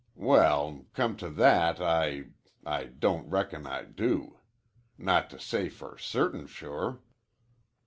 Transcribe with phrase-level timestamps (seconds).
[0.17, 2.29] "Well, come to that I
[2.65, 4.39] I don't reckon I do.
[4.97, 7.01] Not to say for certain sure."